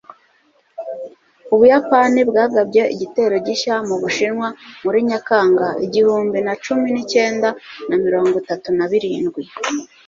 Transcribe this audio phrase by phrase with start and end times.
[1.53, 4.47] ubuyapani bwagabye igitero gishya mu bushinwa
[4.83, 7.49] muri nyakanga, igihumbi na cumi n'icyenda
[7.87, 9.41] na mirongo itatu na birindwi